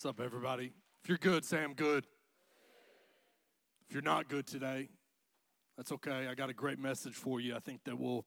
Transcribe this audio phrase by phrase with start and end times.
[0.00, 0.70] What's up, everybody?
[1.02, 2.06] If you're good, say I'm good.
[3.88, 4.90] If you're not good today,
[5.76, 6.28] that's okay.
[6.28, 7.56] I got a great message for you.
[7.56, 8.24] I think that will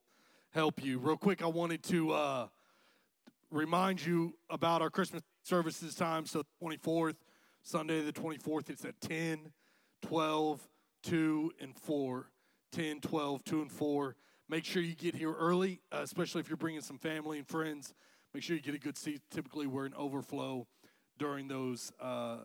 [0.49, 0.99] help you.
[0.99, 2.47] Real quick, I wanted to uh,
[3.49, 6.25] remind you about our Christmas services time.
[6.25, 7.15] So, 24th,
[7.63, 9.53] Sunday the 24th, it's at 10,
[10.01, 10.67] 12,
[11.03, 12.29] 2, and 4.
[12.73, 14.15] 10, 12, 2, and 4.
[14.49, 17.93] Make sure you get here early, uh, especially if you're bringing some family and friends.
[18.33, 19.21] Make sure you get a good seat.
[19.31, 20.67] Typically, we're in overflow
[21.21, 22.37] during those uh,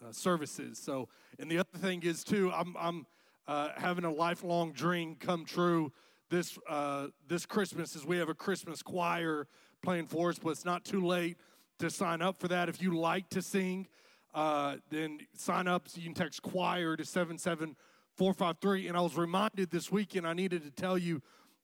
[0.00, 0.78] uh, services.
[0.78, 1.08] So,
[1.40, 3.06] and the other thing is too, I'm, I'm
[3.48, 5.92] uh, having a lifelong dream come true
[6.30, 7.96] this uh, this Christmas.
[7.96, 9.48] Is we have a Christmas choir
[9.82, 11.38] playing for us, but it's not too late
[11.80, 12.68] to sign up for that.
[12.68, 13.88] If you like to sing,
[14.32, 15.88] uh, then sign up.
[15.88, 17.74] So you can text choir to seven seven
[18.16, 18.86] four five three.
[18.86, 21.20] And I was reminded this weekend I needed to tell you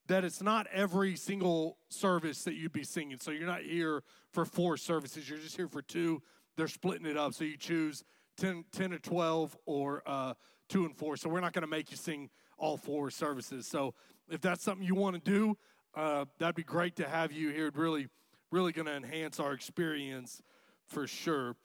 [0.07, 3.19] that it's not every single service that you'd be singing.
[3.21, 4.03] So you're not here
[4.33, 5.29] for four services.
[5.29, 6.21] You're just here for two
[6.57, 7.33] they're splitting it up.
[7.33, 8.03] So you choose
[8.37, 10.33] 10, 10 or 12 or uh,
[10.69, 11.17] 2 and 4.
[11.17, 13.67] So we're not going to make you sing all four services.
[13.67, 13.93] So
[14.29, 15.57] if that's something you want to do,
[15.95, 17.71] uh, that'd be great to have you here.
[17.73, 18.07] Really,
[18.51, 20.41] really going to enhance our experience
[20.87, 21.55] for sure.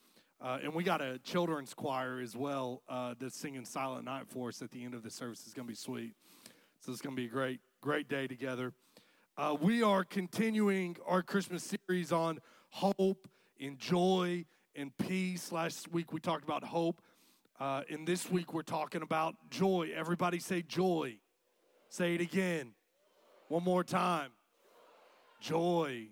[0.40, 4.48] Uh, and we got a children's choir as well uh, that's singing Silent Night for
[4.48, 5.42] us at the end of the service.
[5.44, 6.14] It's going to be sweet.
[6.80, 8.72] So it's going to be a great, great day together.
[9.36, 12.40] Uh, we are continuing our Christmas series on
[12.70, 13.28] hope
[13.60, 15.52] and joy and peace.
[15.52, 17.00] Last week we talked about hope.
[17.60, 19.90] Uh, and this week we're talking about joy.
[19.94, 21.16] Everybody say joy.
[21.88, 22.72] Say it again.
[23.48, 24.30] One more time.
[25.40, 26.08] Joy.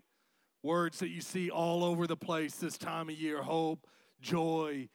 [0.63, 3.87] Words that you see all over the place this time of year hope,
[4.21, 4.89] joy,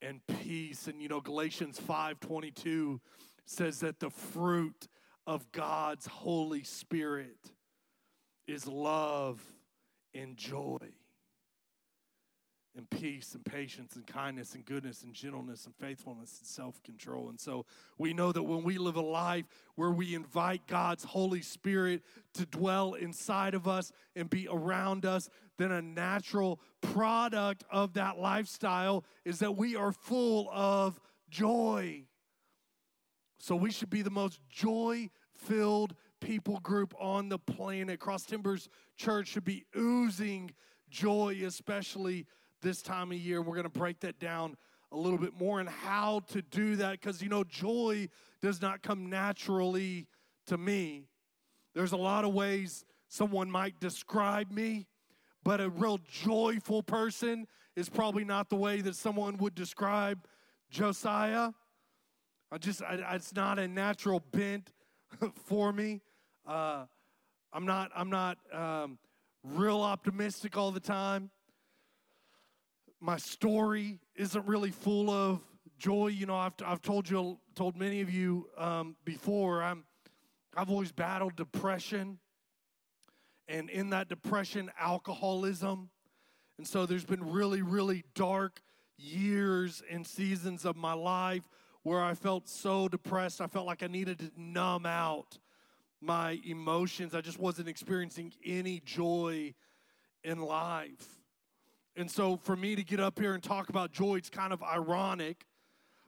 [0.00, 0.88] and peace.
[0.88, 3.00] And you know, Galatians 5:22
[3.44, 4.88] says that the fruit
[5.26, 7.52] of God's Holy Spirit
[8.48, 9.40] is love
[10.12, 10.78] and joy
[12.76, 17.28] and peace and patience and kindness and goodness and gentleness and faithfulness and self control.
[17.28, 17.66] And so
[17.98, 22.02] we know that when we live a life where we invite God's Holy Spirit
[22.34, 25.28] to dwell inside of us and be around us,
[25.58, 32.04] then a natural product of that lifestyle is that we are full of joy.
[33.38, 37.98] So we should be the most joy filled people group on the planet.
[38.00, 40.52] Cross Timbers Church should be oozing
[40.88, 42.26] joy, especially
[42.62, 43.42] this time of year.
[43.42, 44.56] We're going to break that down
[44.90, 48.08] a little bit more and how to do that because, you know, joy
[48.40, 50.06] does not come naturally
[50.46, 51.08] to me.
[51.74, 54.86] There's a lot of ways someone might describe me,
[55.44, 57.46] but a real joyful person
[57.76, 60.26] is probably not the way that someone would describe
[60.70, 61.50] Josiah.
[62.50, 64.72] I just, I, it's not a natural bent
[65.46, 66.02] for me.
[66.46, 66.84] Uh,
[67.52, 68.98] I'm not, I'm not um,
[69.42, 71.30] real optimistic all the time
[73.02, 75.40] my story isn't really full of
[75.76, 76.06] joy.
[76.06, 79.82] You know, I've, I've told you, told many of you um, before, I'm,
[80.56, 82.20] I've always battled depression.
[83.48, 85.90] And in that depression, alcoholism.
[86.58, 88.62] And so there's been really, really dark
[88.96, 91.42] years and seasons of my life
[91.82, 93.40] where I felt so depressed.
[93.40, 95.40] I felt like I needed to numb out
[96.00, 97.16] my emotions.
[97.16, 99.54] I just wasn't experiencing any joy
[100.22, 101.21] in life.
[101.96, 104.62] And so for me to get up here and talk about joy, it's kind of
[104.62, 105.46] ironic,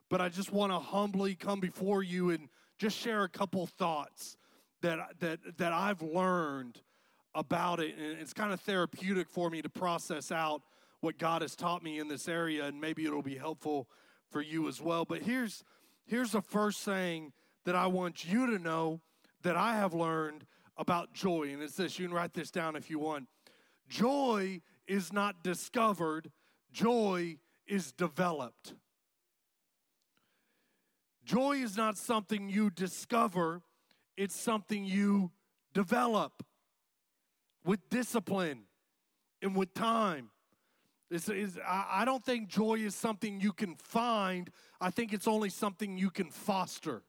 [0.08, 4.36] but I just want to humbly come before you and just share a couple thoughts
[4.80, 6.80] that, that, that I've learned
[7.34, 7.96] about it.
[7.98, 10.62] And it's kind of therapeutic for me to process out
[11.00, 13.88] what God has taught me in this area, and maybe it'll be helpful
[14.30, 15.04] for you as well.
[15.04, 15.62] But here's,
[16.06, 17.32] here's the first thing
[17.64, 19.00] that I want you to know
[19.42, 20.46] that I have learned
[20.76, 21.50] about joy.
[21.52, 23.28] And it's this you can write this down if you want.
[23.88, 26.30] Joy is not discovered,
[26.72, 28.74] joy is developed.
[31.24, 33.62] Joy is not something you discover,
[34.16, 35.30] it's something you
[35.72, 36.44] develop
[37.64, 38.64] with discipline
[39.40, 40.30] and with time.
[41.10, 44.50] This is, I don't think joy is something you can find.
[44.80, 47.02] I think it's only something you can foster.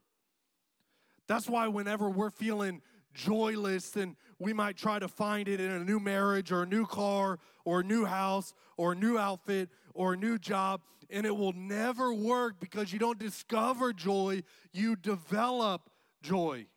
[1.28, 2.82] That's why whenever we're feeling
[3.16, 6.86] joyless, then we might try to find it in a new marriage or a new
[6.86, 10.82] car or a new house or a new outfit or a new job.
[11.10, 15.90] And it will never work because you don't discover joy, you develop
[16.22, 16.68] joy.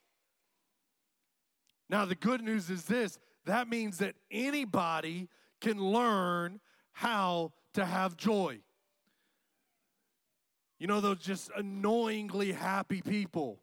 [1.91, 5.29] Now, the good news is this that means that anybody
[5.61, 6.61] can learn
[6.93, 8.61] how to have joy.
[10.79, 13.61] You know, those just annoyingly happy people,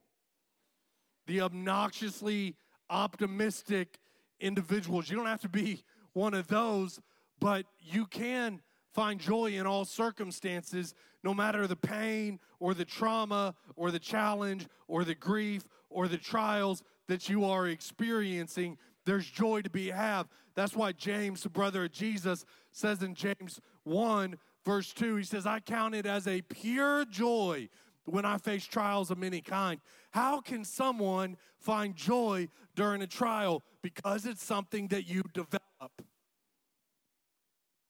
[1.28, 2.56] the obnoxiously
[2.90, 4.00] optimistic
[4.40, 5.10] individuals.
[5.10, 5.84] You don't have to be
[6.14, 7.00] one of those,
[7.40, 8.62] but you can
[8.94, 10.94] find joy in all circumstances,
[11.24, 16.18] no matter the pain or the trauma or the challenge or the grief or the
[16.18, 18.78] trials that you are experiencing.
[19.06, 20.28] There's joy to be had.
[20.56, 25.46] That's why James, the brother of Jesus, says in James 1, verse 2, he says,
[25.46, 27.70] I count it as a pure joy
[28.06, 29.80] when I face trials of many kind.
[30.12, 33.63] How can someone find joy during a trial?
[33.81, 36.02] Because it's something that you develop,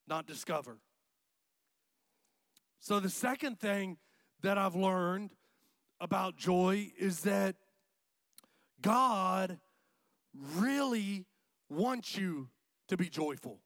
[0.07, 0.79] not discover.
[2.79, 3.97] So, the second thing
[4.41, 5.31] that I've learned
[6.00, 7.56] about joy is that
[8.81, 9.59] God
[10.56, 11.25] really
[11.69, 12.50] wants you
[12.89, 13.59] to be joyful.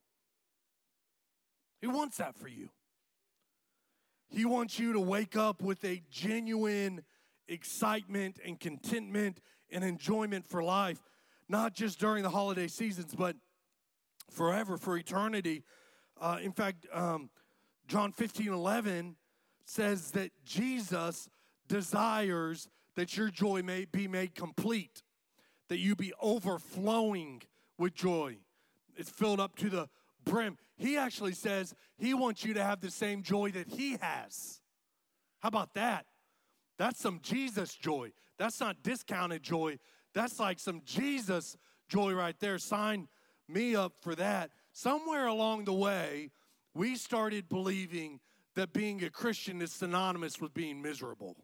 [1.82, 2.70] He wants that for you.
[4.30, 7.04] He wants you to wake up with a genuine
[7.48, 9.42] excitement and contentment
[9.72, 11.00] and enjoyment for life,
[11.48, 13.36] not just during the holiday seasons, but
[14.30, 15.64] forever, for eternity.
[16.20, 17.30] Uh, in fact, um,
[17.88, 19.16] John 15 11
[19.66, 21.28] says that Jesus
[21.68, 25.04] desires that your joy may be made complete,
[25.70, 27.42] that you be overflowing
[27.78, 28.38] with joy.
[28.96, 29.90] It's filled up to the
[30.24, 30.58] brim.
[30.78, 34.62] He actually says he wants you to have the same joy that he has.
[35.40, 36.06] How about that?
[36.78, 38.12] That's some Jesus joy.
[38.38, 39.80] That's not discounted joy.
[40.14, 41.58] That's like some Jesus
[41.90, 42.58] joy right there.
[42.58, 43.08] Sign
[43.48, 44.52] me up for that.
[44.72, 46.32] Somewhere along the way,
[46.74, 48.20] we started believing
[48.56, 51.36] that being a Christian is synonymous with being miserable.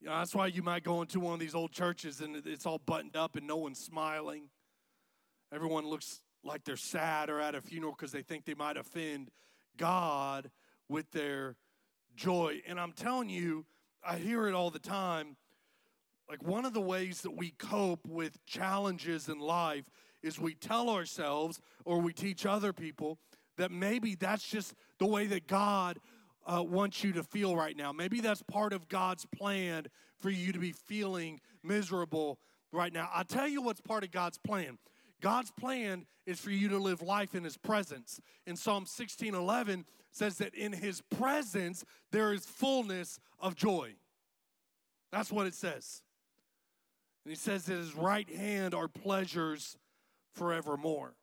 [0.00, 2.66] You know, that's why you might go into one of these old churches and it's
[2.66, 4.48] all buttoned up and no one's smiling.
[5.52, 9.30] Everyone looks like they're sad or at a funeral because they think they might offend
[9.76, 10.50] God
[10.88, 11.56] with their
[12.14, 12.62] joy.
[12.66, 13.66] And I'm telling you,
[14.04, 15.36] I hear it all the time.
[16.28, 19.84] Like one of the ways that we cope with challenges in life
[20.22, 23.18] is we tell ourselves or we teach other people
[23.56, 25.98] that maybe that's just the way that God
[26.46, 27.92] uh, wants you to feel right now.
[27.92, 29.86] Maybe that's part of God's plan
[30.20, 32.38] for you to be feeling miserable
[32.72, 33.08] right now.
[33.12, 34.78] I'll tell you what's part of God's plan.
[35.20, 38.20] God's plan is for you to live life in His presence.
[38.46, 43.94] In Psalm 16 11 says that in His presence there is fullness of joy.
[45.12, 46.02] That's what it says.
[47.24, 49.76] And He says at His right hand are pleasures
[50.34, 51.14] forevermore.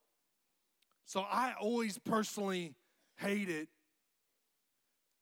[1.06, 2.74] So I always personally
[3.18, 3.68] hate it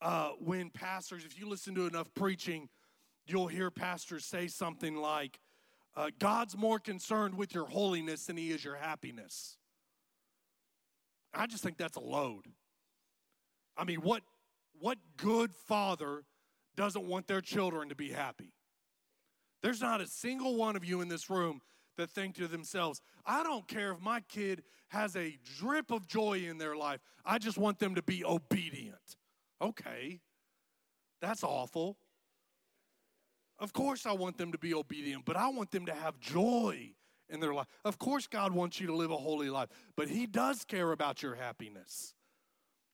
[0.00, 2.68] uh, when pastors, if you listen to enough preaching,
[3.26, 5.38] you'll hear pastors say something like,
[5.94, 9.56] uh, God's more concerned with your holiness than he is your happiness.
[11.34, 12.44] I just think that's a load.
[13.76, 14.22] I mean, what,
[14.78, 16.24] what good father
[16.76, 18.52] doesn't want their children to be happy?
[19.62, 21.60] There's not a single one of you in this room
[21.96, 26.44] that think to themselves, I don't care if my kid has a drip of joy
[26.48, 29.16] in their life, I just want them to be obedient.
[29.60, 30.20] Okay,
[31.20, 31.96] that's awful.
[33.62, 36.94] Of course, I want them to be obedient, but I want them to have joy
[37.28, 37.68] in their life.
[37.84, 41.22] Of course, God wants you to live a holy life, but He does care about
[41.22, 42.12] your happiness.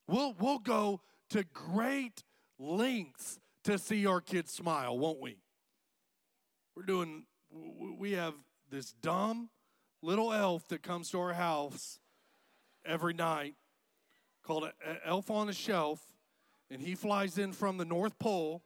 [0.06, 1.00] We'll, we'll go
[1.30, 2.22] to great
[2.58, 5.38] lengths to see our kids smile, won't we?
[6.76, 8.34] We're doing, we have
[8.70, 9.48] this dumb
[10.02, 11.98] little elf that comes to our house
[12.84, 13.54] every night
[14.42, 16.12] called an Elf on a Shelf,
[16.70, 18.62] and he flies in from the North Pole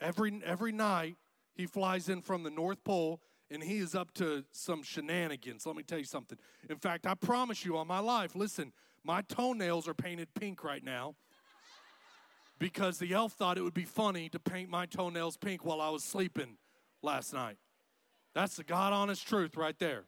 [0.00, 1.16] every every night
[1.56, 3.20] he flies in from the North Pole
[3.50, 5.66] and he is up to some shenanigans.
[5.66, 6.38] Let me tell you something.
[6.68, 8.72] In fact, I promise you on my life, listen,
[9.04, 11.14] my toenails are painted pink right now
[12.58, 15.90] because the elf thought it would be funny to paint my toenails pink while I
[15.90, 16.56] was sleeping
[17.02, 17.56] last night.
[18.34, 20.04] That's the God honest truth right there.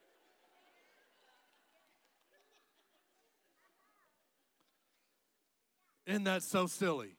[6.06, 7.16] Isn't that so silly?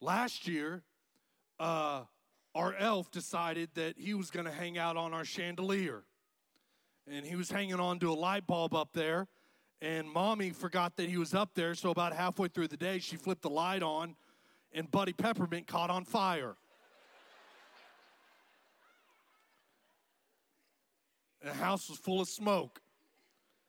[0.00, 0.82] Last year,
[1.58, 2.02] uh,
[2.54, 6.04] our elf decided that he was going to hang out on our chandelier.
[7.10, 9.26] And he was hanging on to a light bulb up there.
[9.82, 11.74] And mommy forgot that he was up there.
[11.74, 14.16] So, about halfway through the day, she flipped the light on,
[14.72, 16.56] and Buddy Peppermint caught on fire.
[21.42, 22.80] the house was full of smoke.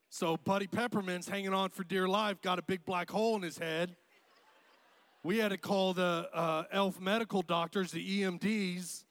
[0.09, 3.57] So, Buddy Peppermint's hanging on for dear life, got a big black hole in his
[3.57, 3.97] head
[5.25, 9.05] we had to call the uh, elf medical doctors, the EMDs,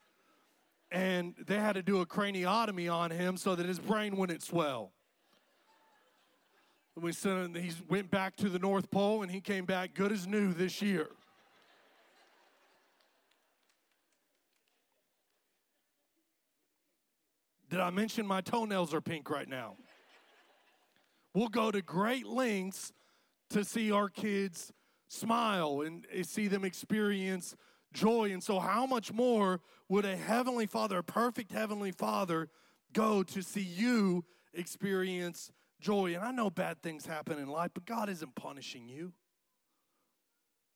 [0.92, 4.92] and they had to do a craniotomy on him so that his brain wouldn't swell.
[6.94, 9.92] And we sent him, he went back to the North Pole and he came back
[9.92, 11.08] good as new this year.
[17.70, 19.74] Did I mention my toenails are pink right now?
[21.34, 22.92] We'll go to great lengths
[23.50, 24.72] to see our kids
[25.14, 27.56] smile and see them experience
[27.92, 28.32] joy.
[28.32, 32.48] And so, how much more would a heavenly father, a perfect heavenly father,
[32.92, 36.14] go to see you experience joy?
[36.14, 39.12] And I know bad things happen in life, but God isn't punishing you.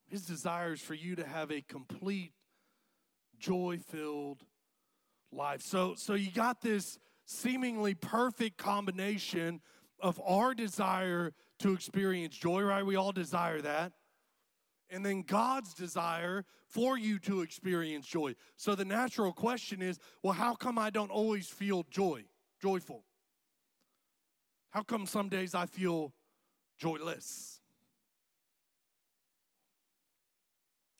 [0.08, 2.32] His desire is for you to have a complete,
[3.38, 4.42] joy filled
[5.30, 5.60] life.
[5.60, 9.60] So, so you got this seemingly perfect combination
[10.00, 12.86] of our desire to experience joy, right?
[12.86, 13.92] We all desire that.
[14.90, 18.34] And then God's desire for you to experience joy.
[18.56, 22.24] So the natural question is well, how come I don't always feel joy,
[22.60, 23.04] joyful?
[24.70, 26.12] How come some days I feel
[26.78, 27.60] joyless?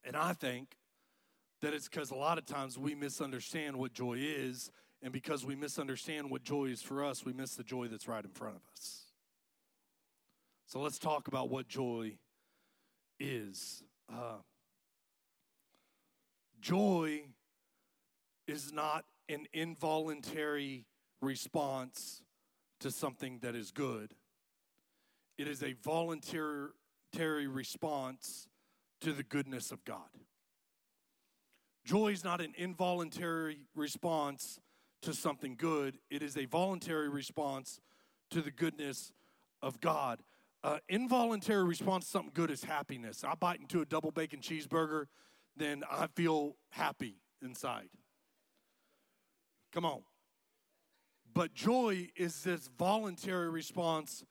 [0.04, 0.76] And I think
[1.61, 4.71] that it's because a lot of times we misunderstand what joy is,
[5.02, 8.25] and because we misunderstand what joy is for us, we miss the joy that's right
[8.25, 9.02] in front of us.
[10.66, 12.18] So let's talk about what joy
[13.20, 13.82] is.
[14.12, 14.38] Uh,
[16.60, 17.22] joy
[18.46, 20.87] is not an involuntary
[21.20, 22.22] response
[22.80, 24.14] to something that is good,
[25.37, 26.70] it is a voluntary
[27.46, 28.48] response
[29.00, 30.08] to the goodness of God.
[31.84, 34.60] Joy is not an involuntary response
[35.02, 37.80] to something good, it is a voluntary response
[38.30, 39.12] to the goodness
[39.62, 40.20] of God.
[40.64, 43.22] Uh, involuntary response to something good is happiness.
[43.24, 45.06] I bite into a double bacon cheeseburger,
[45.56, 47.88] then I feel happy inside.
[49.72, 50.02] Come on.
[51.32, 54.24] But joy is this voluntary response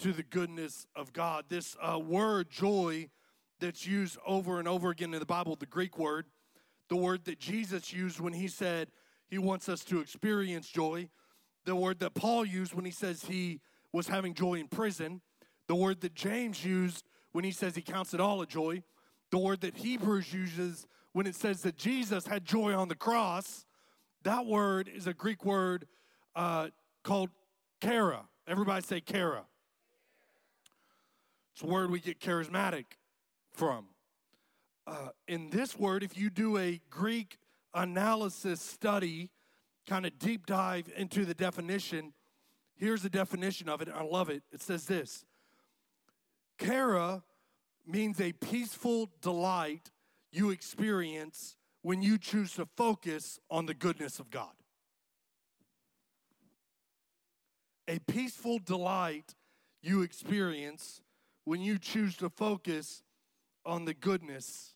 [0.00, 1.44] to the goodness of God.
[1.48, 3.08] This uh, word joy
[3.60, 6.26] that's used over and over again in the Bible, the Greek word,
[6.88, 8.90] the word that Jesus used when he said
[9.28, 11.08] he wants us to experience joy,
[11.64, 13.60] the word that Paul used when he says he
[13.92, 15.20] was having joy in prison,
[15.70, 18.82] the word that James used when he says he counts it all a joy,
[19.30, 23.64] the word that Hebrews uses when it says that Jesus had joy on the cross.
[24.24, 25.86] That word is a Greek word
[26.34, 26.70] uh,
[27.04, 27.30] called
[27.80, 28.22] chara.
[28.48, 29.44] Everybody say chara.
[31.52, 32.86] It's a word we get charismatic
[33.52, 33.84] from.
[34.88, 37.38] Uh, in this word, if you do a Greek
[37.74, 39.30] analysis study,
[39.86, 42.12] kind of deep dive into the definition,
[42.74, 43.88] here's the definition of it.
[43.88, 44.42] I love it.
[44.50, 45.24] It says this
[46.62, 47.22] Chara
[47.86, 49.90] means a peaceful delight
[50.32, 54.52] you experience when you choose to focus on the goodness of God.
[57.88, 59.34] A peaceful delight
[59.82, 61.00] you experience
[61.44, 63.02] when you choose to focus
[63.64, 64.74] on the goodness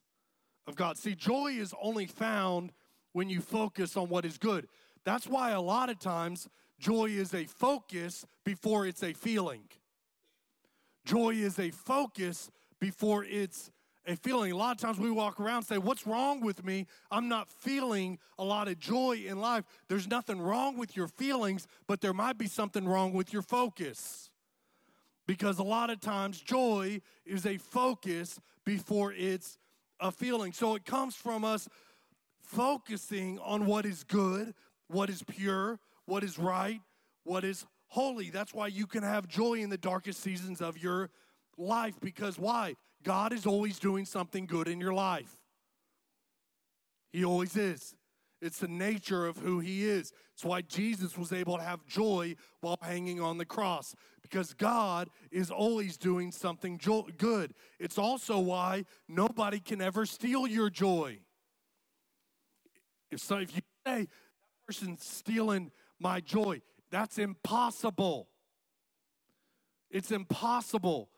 [0.66, 0.96] of God.
[0.96, 2.72] See, joy is only found
[3.12, 4.66] when you focus on what is good.
[5.04, 6.48] That's why a lot of times
[6.80, 9.68] joy is a focus before it's a feeling.
[11.04, 13.70] Joy is a focus before it's
[14.06, 14.52] a feeling.
[14.52, 16.86] A lot of times we walk around and say, What's wrong with me?
[17.10, 19.64] I'm not feeling a lot of joy in life.
[19.88, 24.30] There's nothing wrong with your feelings, but there might be something wrong with your focus.
[25.26, 29.58] Because a lot of times joy is a focus before it's
[30.00, 30.52] a feeling.
[30.52, 31.68] So it comes from us
[32.42, 34.54] focusing on what is good,
[34.88, 36.80] what is pure, what is right,
[37.24, 38.28] what is holy.
[38.28, 41.10] That's why you can have joy in the darkest seasons of your
[41.56, 41.94] life.
[42.00, 42.74] Because why?
[43.04, 45.36] God is always doing something good in your life.
[47.12, 47.94] He always is.
[48.42, 50.12] It's the nature of who he is.
[50.32, 55.08] It's why Jesus was able to have joy while hanging on the cross, because God
[55.30, 57.54] is always doing something jo- good.
[57.78, 61.20] It's also why nobody can ever steal your joy.
[63.12, 64.08] If, so, if you say, that
[64.66, 65.70] person's stealing
[66.00, 66.60] my joy,
[66.90, 68.28] that's impossible.
[69.90, 71.08] It's impossible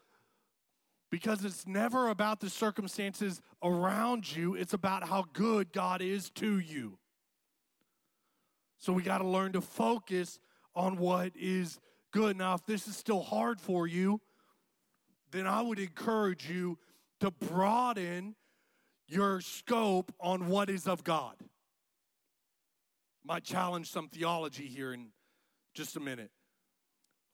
[1.10, 6.58] because it's never about the circumstances around you, it's about how good God is to
[6.58, 6.98] you.
[8.78, 10.38] So we got to learn to focus
[10.74, 11.78] on what is
[12.12, 12.36] good.
[12.36, 14.20] Now, if this is still hard for you,
[15.30, 16.78] then I would encourage you
[17.20, 18.34] to broaden
[19.08, 21.36] your scope on what is of God.
[23.24, 25.08] Might challenge some theology here in
[25.76, 26.30] just a minute.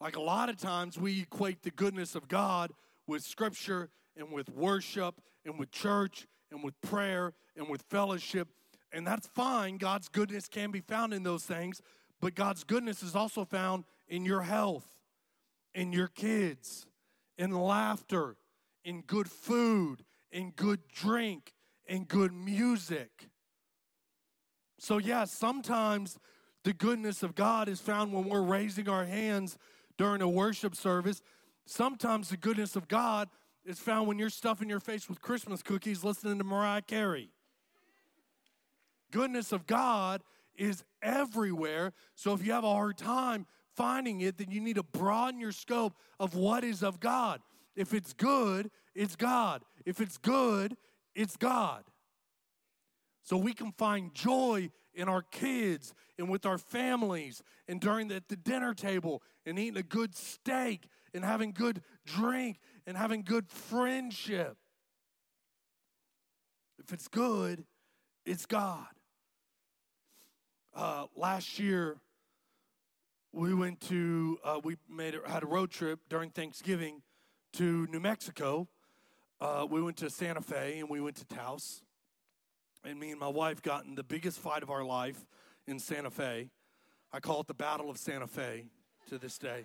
[0.01, 2.73] Like a lot of times, we equate the goodness of God
[3.07, 8.49] with scripture and with worship and with church and with prayer and with fellowship.
[8.93, 9.79] And that's fine.
[9.79, 11.81] God's goodness can be found in those things,
[12.21, 14.87] but God's goodness is also found in your health,
[15.73, 16.87] in your kids,
[17.39, 18.37] in laughter,
[18.85, 21.53] in good food, in good drink,
[21.87, 23.29] in good music.
[24.81, 26.19] So, yeah, sometimes
[26.65, 29.59] the goodness of God is found when we're raising our hands
[29.97, 31.23] during a worship service
[31.67, 33.29] Sometimes the goodness of God
[33.65, 37.31] is found when you're stuffing your face with Christmas cookies listening to Mariah Carey.
[39.11, 40.23] Goodness of God
[40.57, 41.93] is everywhere.
[42.15, 45.53] So if you have a hard time finding it, then you need to broaden your
[45.53, 47.41] scope of what is of God.
[47.77, 49.63] If it's good, it's God.
[49.87, 50.77] If it's good,
[51.15, 51.85] it's God.
[53.23, 58.23] So we can find joy in our kids and with our families and during the,
[58.29, 63.49] the dinner table and eating a good steak and having good drink and having good
[63.49, 64.57] friendship.
[66.79, 67.65] If it's good,
[68.25, 68.87] it's God.
[70.75, 71.99] Uh, last year,
[73.33, 77.03] we went to uh, we made had a road trip during Thanksgiving
[77.55, 78.69] to New Mexico.
[79.41, 81.83] Uh, we went to Santa Fe and we went to Taos,
[82.85, 85.27] and me and my wife got in the biggest fight of our life
[85.67, 86.51] in Santa Fe.
[87.13, 88.67] I call it the Battle of Santa Fe
[89.09, 89.65] to this day.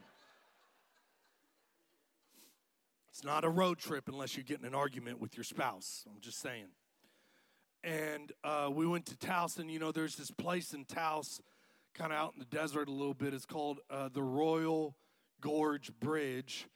[3.10, 6.06] It's not a road trip unless you get in an argument with your spouse.
[6.08, 6.68] I'm just saying
[7.84, 11.42] and uh, we went to Taos, and you know, there's this place in Taos,
[11.94, 13.34] kind of out in the desert a little bit.
[13.34, 14.96] It's called uh, the Royal
[15.42, 16.68] Gorge Bridge.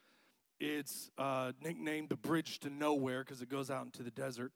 [0.60, 4.54] It's uh, nicknamed the Bridge to Nowhere because it goes out into the desert,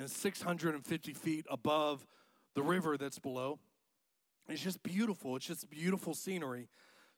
[0.00, 2.06] and 650 feet above
[2.54, 3.58] the river that's below.
[4.48, 5.36] It's just beautiful.
[5.36, 6.68] It's just beautiful scenery.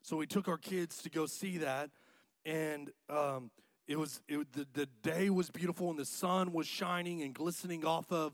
[0.01, 1.89] So we took our kids to go see that,
[2.45, 3.51] and um,
[3.87, 7.85] it was it, the, the day was beautiful and the sun was shining and glistening
[7.85, 8.33] off of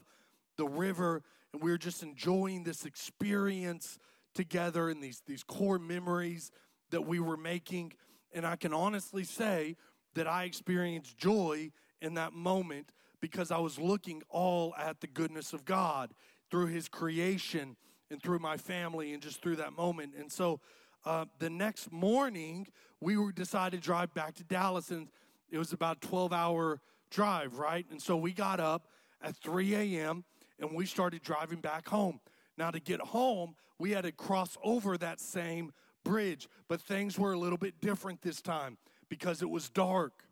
[0.58, 1.22] the river
[1.54, 3.98] and we were just enjoying this experience
[4.34, 6.52] together and these these core memories
[6.92, 7.94] that we were making
[8.34, 9.76] and i can honestly say
[10.14, 15.54] that i experienced joy in that moment because i was looking all at the goodness
[15.54, 16.14] of god
[16.50, 17.76] through his creation
[18.12, 20.60] and through my family and just through that moment and so
[21.06, 22.68] uh, the next morning
[23.00, 25.08] we were decided to drive back to dallas and
[25.52, 27.86] it was about a 12 hour drive, right?
[27.92, 28.88] And so we got up
[29.22, 30.24] at 3 a.m.
[30.60, 32.20] and we started driving back home.
[32.58, 35.72] Now, to get home, we had to cross over that same
[36.04, 38.78] bridge, but things were a little bit different this time
[39.10, 40.24] because it was dark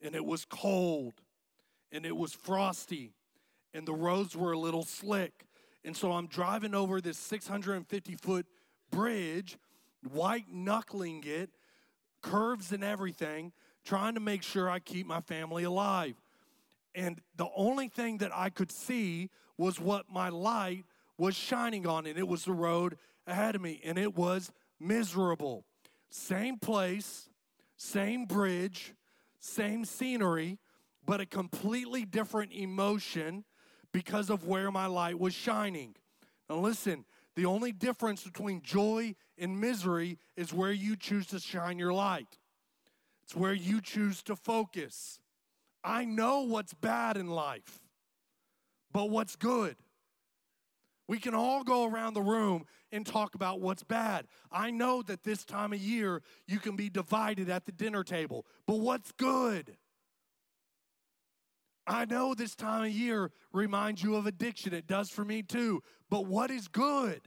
[0.00, 1.14] and it was cold
[1.92, 3.12] and it was frosty
[3.74, 5.46] and the roads were a little slick.
[5.84, 8.46] And so I'm driving over this 650 foot
[8.90, 9.58] bridge,
[10.12, 11.50] white knuckling it,
[12.22, 13.52] curves and everything
[13.84, 16.14] trying to make sure I keep my family alive.
[16.94, 20.84] And the only thing that I could see was what my light
[21.18, 25.64] was shining on, and it was the road ahead of me, and it was miserable.
[26.10, 27.28] Same place,
[27.76, 28.94] same bridge,
[29.40, 30.58] same scenery,
[31.04, 33.44] but a completely different emotion
[33.92, 35.94] because of where my light was shining.
[36.48, 41.78] Now, listen, the only difference between joy and misery is where you choose to shine
[41.78, 42.38] your light.
[43.24, 45.20] It's where you choose to focus.
[45.84, 47.80] I know what's bad in life,
[48.92, 49.76] but what's good?
[51.08, 54.26] We can all go around the room and talk about what's bad.
[54.50, 58.46] I know that this time of year you can be divided at the dinner table,
[58.66, 59.76] but what's good?
[61.86, 64.72] I know this time of year reminds you of addiction.
[64.72, 65.82] It does for me too.
[66.08, 67.20] But what is good?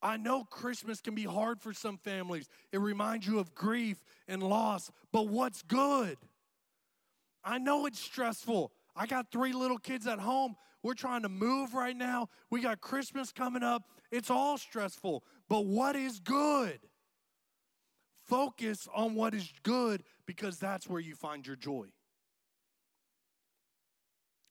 [0.00, 2.48] I know Christmas can be hard for some families.
[2.72, 6.16] It reminds you of grief and loss, but what's good?
[7.44, 8.72] I know it's stressful.
[8.94, 10.54] I got three little kids at home.
[10.82, 12.28] We're trying to move right now.
[12.50, 13.82] We got Christmas coming up.
[14.12, 16.78] It's all stressful, but what is good?
[18.22, 21.86] Focus on what is good because that's where you find your joy.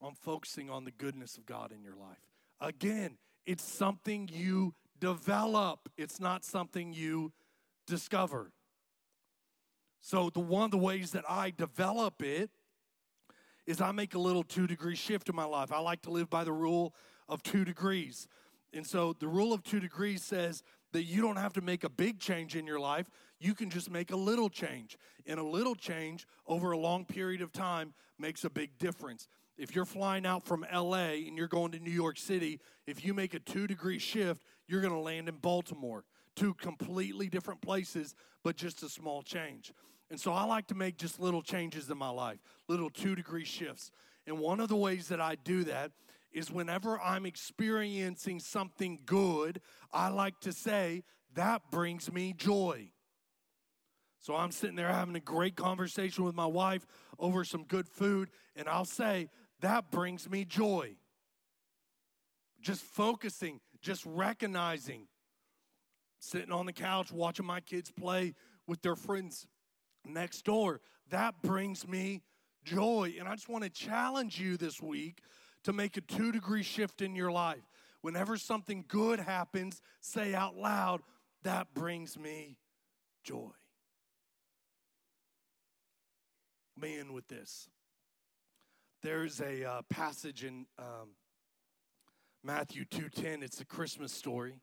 [0.02, 2.22] On focusing on the goodness of God in your life.
[2.62, 7.32] Again, it's something you develop, it's not something you
[7.88, 8.52] discover.
[10.02, 12.50] So, the one of the ways that I develop it
[13.66, 15.72] is I make a little two degree shift in my life.
[15.72, 16.94] I like to live by the rule
[17.28, 18.28] of two degrees.
[18.74, 21.90] And so, the rule of two degrees says that you don't have to make a
[21.90, 24.98] big change in your life, you can just make a little change.
[25.26, 29.28] And a little change over a long period of time makes a big difference.
[29.58, 33.14] If you're flying out from LA and you're going to New York City, if you
[33.14, 36.04] make a two degree shift, you're going to land in Baltimore.
[36.36, 39.74] Two completely different places, but just a small change.
[40.12, 43.44] And so I like to make just little changes in my life, little two degree
[43.44, 43.92] shifts.
[44.28, 45.92] And one of the ways that I do that
[46.32, 49.60] is whenever I'm experiencing something good,
[49.92, 52.92] I like to say, that brings me joy.
[54.20, 56.86] So I'm sitting there having a great conversation with my wife
[57.18, 59.30] over some good food, and I'll say,
[59.62, 60.96] that brings me joy.
[62.62, 65.08] Just focusing, just recognizing,
[66.20, 68.34] sitting on the couch watching my kids play
[68.68, 69.48] with their friends
[70.06, 70.82] next door.
[71.10, 72.24] That brings me
[72.64, 73.16] joy.
[73.20, 75.22] And I just want to challenge you this week
[75.64, 77.64] to make a two degree shift in your life.
[78.02, 81.02] Whenever something good happens, say out loud,
[81.44, 82.58] that brings me
[83.24, 83.52] joy.
[86.84, 87.70] End with this.
[89.04, 91.10] There's a uh, passage in um,
[92.44, 93.44] Matthew 2:10.
[93.44, 94.62] It's a Christmas story,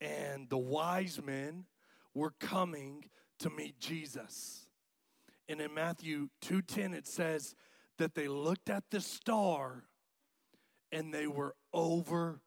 [0.00, 1.66] and the wise men
[2.14, 3.04] were coming
[3.40, 4.66] to meet Jesus.
[5.48, 7.54] And in Matthew 2:10 it says
[7.98, 9.84] that they looked at the star
[10.90, 12.40] and they were overjoyed.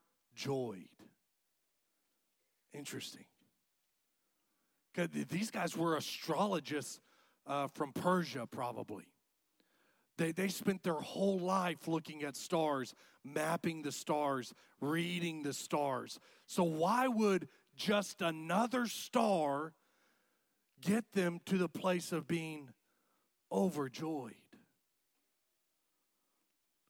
[2.73, 3.25] Interesting.
[5.29, 6.99] These guys were astrologists
[7.47, 9.05] uh, from Persia, probably.
[10.19, 16.19] They, they spent their whole life looking at stars, mapping the stars, reading the stars.
[16.45, 19.71] So, why would just another star
[20.81, 22.67] get them to the place of being
[23.49, 24.33] overjoyed?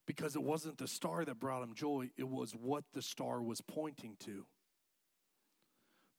[0.08, 3.62] Because it wasn't the star that brought them joy, it was what the star was
[3.62, 4.48] pointing to.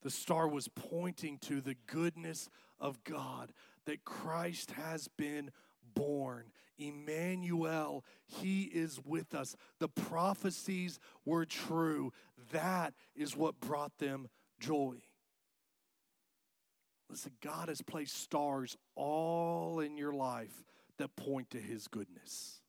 [0.03, 3.53] The star was pointing to the goodness of God,
[3.87, 5.51] that Christ has been
[5.95, 6.53] born.
[6.79, 9.57] Emmanuel, He is with us.
[9.79, 12.13] The prophecies were true.
[12.53, 14.97] That is what brought them joy.
[17.09, 20.65] Listen, God has placed stars all in your life
[20.99, 22.61] that point to His goodness.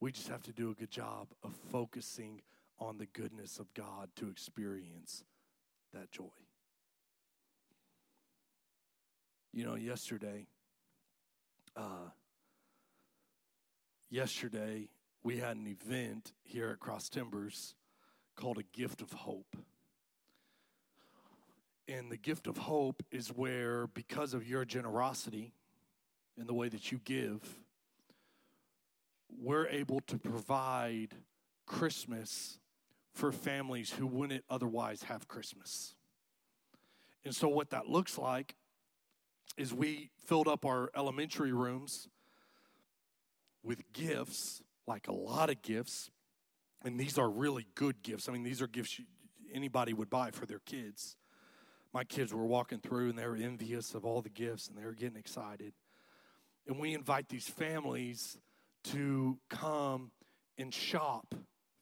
[0.00, 2.42] We just have to do a good job of focusing
[2.78, 5.24] on the goodness of God to experience
[5.92, 6.24] that joy.
[9.52, 10.46] You know, yesterday,
[11.78, 12.10] uh,
[14.10, 14.88] yesterday
[15.22, 17.74] we had an event here at Cross Timbers
[18.36, 19.56] called a Gift of Hope.
[21.86, 25.54] And the gift of hope is where, because of your generosity
[26.36, 27.40] and the way that you give,
[29.40, 31.14] we're able to provide
[31.64, 32.58] Christmas
[33.14, 35.94] for families who wouldn't otherwise have Christmas.
[37.24, 38.54] And so, what that looks like
[39.56, 42.08] is we filled up our elementary rooms
[43.62, 46.10] with gifts, like a lot of gifts.
[46.84, 48.28] And these are really good gifts.
[48.28, 49.00] I mean, these are gifts
[49.52, 51.16] anybody would buy for their kids.
[51.92, 54.84] My kids were walking through and they were envious of all the gifts and they
[54.84, 55.72] were getting excited.
[56.66, 58.36] And we invite these families
[58.84, 60.10] to come
[60.58, 61.34] and shop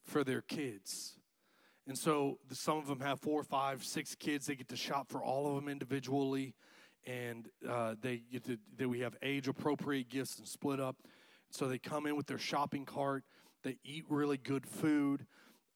[0.05, 1.16] for their kids.
[1.87, 4.46] And so some of them have four, five, six kids.
[4.46, 6.55] They get to shop for all of them individually
[7.07, 10.97] and uh, they get to we have age appropriate gifts and split up.
[11.51, 13.25] So they come in with their shopping cart.
[13.62, 15.27] They eat really good food,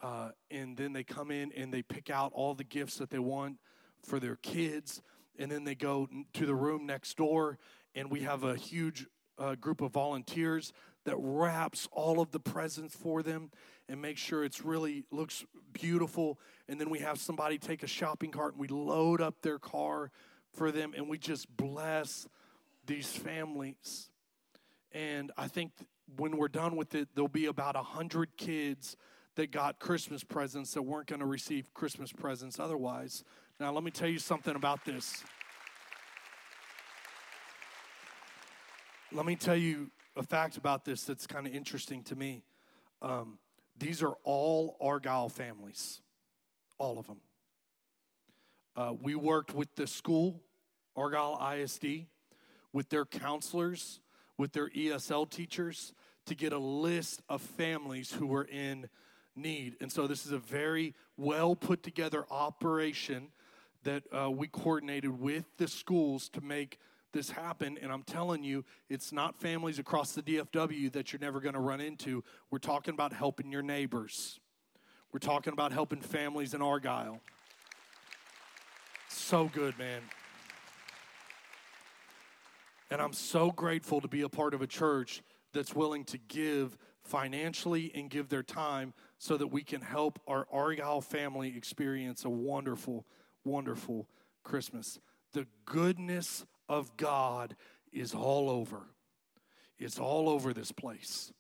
[0.02, 3.18] uh, and then they come in and they pick out all the gifts that they
[3.18, 3.58] want
[4.02, 5.02] for their kids.
[5.38, 7.58] And then they go to the room next door,
[7.94, 9.06] and we have a huge
[9.38, 10.72] uh, group of volunteers
[11.04, 13.50] that wraps all of the presents for them
[13.88, 16.38] and make sure it's really looks beautiful.
[16.68, 20.10] And then we have somebody take a shopping cart and we load up their car
[20.52, 22.26] for them and we just bless
[22.86, 24.10] these families.
[24.92, 25.72] And I think
[26.16, 28.96] when we're done with it, there'll be about a hundred kids
[29.36, 33.24] that got Christmas presents that weren't going to receive Christmas presents otherwise.
[33.58, 35.22] Now, let me tell you something about this.
[39.12, 42.42] Let me tell you a fact about this that's kind of interesting to me.
[43.02, 43.38] Um,
[43.78, 46.00] these are all Argyle families,
[46.78, 47.20] all of them.
[48.80, 50.40] Uh, we worked with the school,
[50.96, 52.06] Argyle ISD,
[52.72, 54.00] with their counselors,
[54.38, 55.92] with their ESL teachers
[56.24, 58.88] to get a list of families who were in
[59.36, 59.76] need.
[59.82, 63.28] And so this is a very well put together operation
[63.82, 66.78] that uh, we coordinated with the schools to make
[67.12, 67.76] this happen.
[67.82, 71.60] And I'm telling you, it's not families across the DFW that you're never going to
[71.60, 72.24] run into.
[72.50, 74.40] We're talking about helping your neighbors,
[75.12, 77.20] we're talking about helping families in Argyle.
[79.12, 80.02] So good, man.
[82.92, 86.78] And I'm so grateful to be a part of a church that's willing to give
[87.02, 92.30] financially and give their time so that we can help our Argyle family experience a
[92.30, 93.04] wonderful,
[93.44, 94.08] wonderful
[94.44, 95.00] Christmas.
[95.32, 97.56] The goodness of God
[97.92, 98.90] is all over.
[99.76, 101.32] It's all over this place.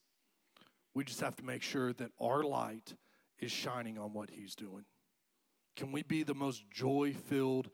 [0.92, 2.94] We just have to make sure that our light
[3.38, 4.84] is shining on what He's doing.
[5.80, 7.70] Can we be the most joy filled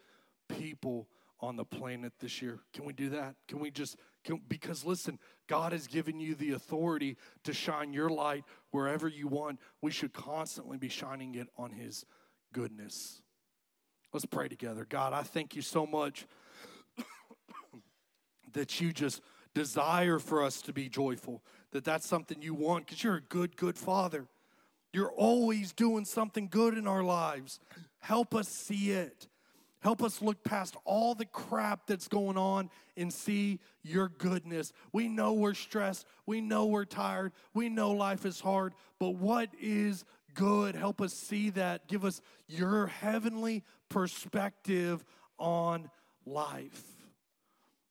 [0.48, 1.08] people
[1.40, 2.60] on the planet this year?
[2.72, 3.34] Can we do that?
[3.48, 8.08] Can we just, can, because listen, God has given you the authority to shine your
[8.08, 9.58] light wherever you want.
[9.82, 12.06] We should constantly be shining it on His
[12.52, 13.22] goodness.
[14.12, 14.86] Let's pray together.
[14.88, 16.28] God, I thank you so much
[18.52, 19.20] that you just
[19.52, 21.42] desire for us to be joyful,
[21.72, 24.28] that that's something you want because you're a good, good father.
[24.92, 27.60] You're always doing something good in our lives.
[28.06, 29.26] Help us see it.
[29.80, 34.72] Help us look past all the crap that's going on and see your goodness.
[34.92, 36.06] We know we're stressed.
[36.24, 37.32] We know we're tired.
[37.52, 38.74] We know life is hard.
[39.00, 40.76] But what is good?
[40.76, 41.88] Help us see that.
[41.88, 45.04] Give us your heavenly perspective
[45.36, 45.90] on
[46.24, 46.84] life.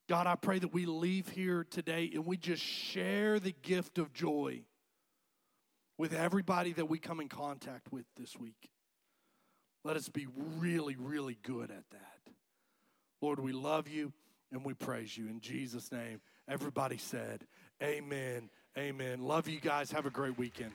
[0.07, 4.13] God, I pray that we leave here today and we just share the gift of
[4.13, 4.61] joy
[5.97, 8.69] with everybody that we come in contact with this week.
[9.85, 10.25] Let us be
[10.57, 12.33] really, really good at that.
[13.21, 14.11] Lord, we love you
[14.51, 15.27] and we praise you.
[15.27, 17.45] In Jesus' name, everybody said,
[17.83, 18.49] Amen.
[18.75, 19.21] Amen.
[19.21, 19.91] Love you guys.
[19.91, 20.71] Have a great weekend.